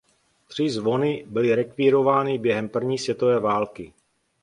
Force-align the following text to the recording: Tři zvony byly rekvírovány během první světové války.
Tři 0.47 0.69
zvony 0.69 1.25
byly 1.27 1.55
rekvírovány 1.55 2.37
během 2.37 2.69
první 2.69 2.97
světové 2.97 3.39
války. 3.39 3.93